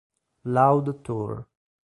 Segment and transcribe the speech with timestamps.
[0.49, 1.45] Loud Tour